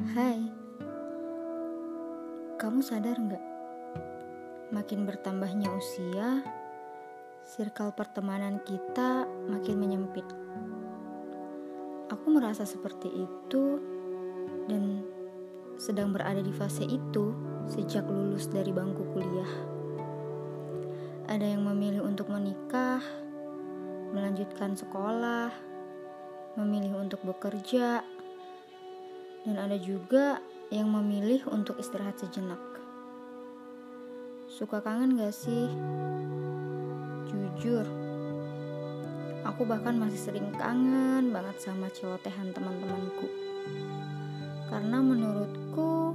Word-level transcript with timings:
Hai, 0.00 0.40
kamu 2.56 2.80
sadar 2.80 3.20
nggak? 3.20 3.44
Makin 4.72 5.04
bertambahnya 5.04 5.68
usia, 5.76 6.40
circle 7.44 7.92
pertemanan 7.92 8.64
kita 8.64 9.28
makin 9.44 9.76
menyempit. 9.76 10.24
Aku 12.08 12.32
merasa 12.32 12.64
seperti 12.64 13.12
itu 13.12 13.64
dan 14.72 15.04
sedang 15.76 16.16
berada 16.16 16.40
di 16.40 16.52
fase 16.56 16.88
itu 16.88 17.36
sejak 17.68 18.08
lulus 18.08 18.48
dari 18.48 18.72
bangku 18.72 19.04
kuliah. 19.12 19.52
Ada 21.28 21.44
yang 21.44 21.68
memilih 21.68 22.08
untuk 22.08 22.32
menikah, 22.32 23.04
melanjutkan 24.16 24.80
sekolah, 24.80 25.52
memilih 26.56 26.96
untuk 27.04 27.20
bekerja, 27.20 28.00
dan 29.50 29.66
ada 29.66 29.74
juga 29.82 30.38
yang 30.70 30.86
memilih 30.94 31.42
untuk 31.50 31.74
istirahat 31.82 32.14
sejenak. 32.22 32.62
Suka 34.46 34.78
kangen 34.78 35.18
gak 35.18 35.34
sih? 35.34 35.66
Jujur, 37.26 37.82
aku 39.42 39.66
bahkan 39.66 39.98
masih 39.98 40.30
sering 40.30 40.54
kangen 40.54 41.34
banget 41.34 41.58
sama 41.58 41.90
celotehan 41.90 42.54
teman-temanku. 42.54 43.26
Karena 44.70 45.02
menurutku, 45.02 46.14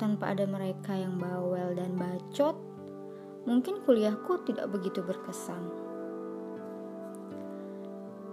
tanpa 0.00 0.32
ada 0.32 0.48
mereka 0.48 0.96
yang 0.96 1.20
bawel 1.20 1.76
dan 1.76 2.00
bacot, 2.00 2.56
mungkin 3.44 3.84
kuliahku 3.84 4.40
tidak 4.48 4.72
begitu 4.72 5.04
berkesan. 5.04 5.68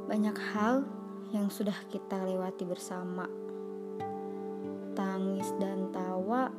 Banyak 0.07 0.37
hal 0.55 0.87
yang 1.35 1.51
sudah 1.51 1.75
kita 1.91 2.23
lewati 2.23 2.63
bersama. 2.63 3.27
Tangis 4.95 5.51
dan 5.59 5.91
tawa 5.91 6.49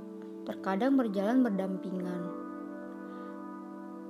terkadang 0.45 1.01
berjalan 1.01 1.41
berdampingan. 1.41 2.23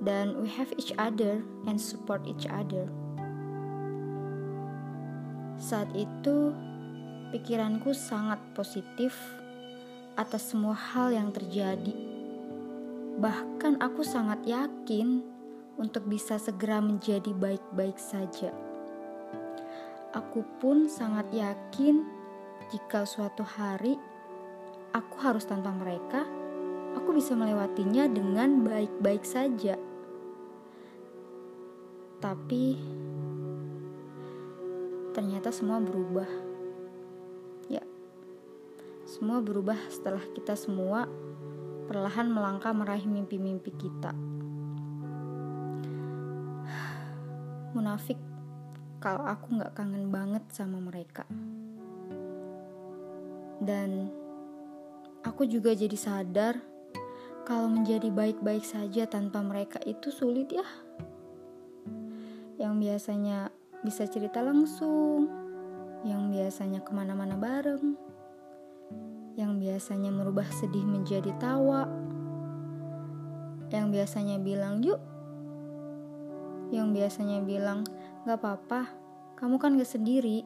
Dan 0.03 0.37
we 0.43 0.51
have 0.51 0.69
each 0.77 0.93
other 0.99 1.41
and 1.65 1.81
support 1.81 2.21
each 2.29 2.45
other. 2.45 2.85
Saat 5.57 5.89
itu, 5.97 6.53
pikiranku 7.33 7.95
sangat 7.95 8.37
positif 8.53 9.17
atas 10.13 10.53
semua 10.53 10.77
hal 10.77 11.09
yang 11.15 11.33
terjadi. 11.33 11.95
Bahkan 13.17 13.81
aku 13.81 14.05
sangat 14.05 14.45
yakin 14.45 15.25
untuk 15.81 16.05
bisa 16.05 16.37
segera 16.37 16.77
menjadi 16.77 17.33
baik-baik 17.33 17.97
saja. 17.97 18.53
Aku 20.13 20.45
pun 20.61 20.85
sangat 20.85 21.29
yakin 21.33 22.05
jika 22.73 23.05
suatu 23.05 23.41
hari 23.41 23.97
aku 24.97 25.21
harus 25.21 25.45
tanpa 25.45 25.69
mereka, 25.69 26.25
aku 26.97 27.13
bisa 27.13 27.37
melewatinya 27.37 28.09
dengan 28.09 28.65
baik-baik 28.65 29.21
saja. 29.21 29.77
Tapi 32.17 32.63
ternyata 35.13 35.53
semua 35.53 35.77
berubah. 35.77 36.25
Ya, 37.69 37.85
semua 39.05 39.37
berubah 39.45 39.77
setelah 39.93 40.25
kita 40.33 40.57
semua 40.57 41.05
perlahan 41.85 42.33
melangkah 42.33 42.73
meraih 42.73 43.05
mimpi-mimpi 43.05 43.69
kita. 43.77 44.17
Munafik 47.77 48.17
kalau 48.97 49.21
aku 49.29 49.61
nggak 49.61 49.77
kangen 49.77 50.09
banget 50.09 50.41
sama 50.49 50.81
mereka. 50.81 51.21
Dan 53.61 54.09
aku 55.27 55.43
juga 55.43 55.75
jadi 55.75 55.93
sadar 55.99 56.55
kalau 57.43 57.67
menjadi 57.67 58.07
baik-baik 58.07 58.63
saja 58.63 59.03
tanpa 59.03 59.43
mereka 59.43 59.79
itu 59.83 60.07
sulit 60.07 60.47
ya. 60.55 60.63
Yang 62.55 62.73
biasanya 62.79 63.51
bisa 63.83 64.07
cerita 64.07 64.39
langsung, 64.39 65.27
yang 66.07 66.31
biasanya 66.31 66.79
ke 66.81 66.91
mana-mana 66.95 67.35
bareng, 67.35 67.93
yang 69.35 69.59
biasanya 69.59 70.09
merubah 70.09 70.47
sedih 70.49 70.87
menjadi 70.87 71.29
tawa, 71.37 71.85
yang 73.69 73.91
biasanya 73.91 74.39
bilang 74.39 74.79
yuk, 74.81 74.99
yang 76.71 76.95
biasanya 76.95 77.43
bilang 77.43 77.83
gak 78.23 78.41
apa-apa, 78.41 78.89
kamu 79.37 79.55
kan 79.61 79.77
gak 79.77 79.91
sendiri, 79.91 80.43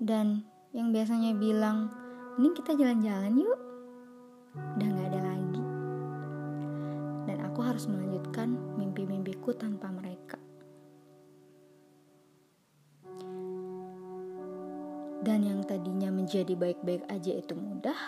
dan 0.00 0.46
yang 0.72 0.94
biasanya 0.94 1.36
bilang 1.36 1.92
ini 2.38 2.54
kita 2.54 2.70
jalan-jalan 2.78 3.34
yuk, 3.34 3.60
udah 4.54 4.88
gak 4.94 5.08
ada 5.10 5.20
lagi, 5.26 5.64
dan 7.26 7.42
aku 7.42 7.60
harus 7.66 7.90
melanjutkan 7.90 8.54
mimpi-mimpiku 8.78 9.50
tanpa 9.58 9.90
mereka. 9.90 10.38
Dan 15.26 15.42
yang 15.42 15.66
tadinya 15.66 16.14
menjadi 16.14 16.54
baik-baik 16.54 17.02
aja 17.10 17.34
itu 17.34 17.58
mudah, 17.58 17.98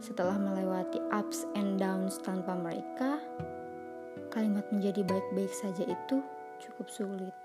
setelah 0.00 0.40
melewati 0.40 0.96
ups 1.12 1.44
and 1.60 1.76
downs 1.76 2.16
tanpa 2.24 2.56
mereka, 2.56 3.20
kalimat 4.32 4.64
menjadi 4.72 5.04
baik-baik 5.04 5.52
saja 5.52 5.84
itu 5.84 6.24
cukup 6.56 6.88
sulit. 6.88 7.36